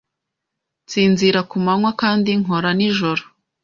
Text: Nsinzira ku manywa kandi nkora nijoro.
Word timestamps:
Nsinzira 0.85 1.39
ku 1.49 1.55
manywa 1.65 1.91
kandi 2.01 2.29
nkora 2.41 2.69
nijoro. 2.77 3.23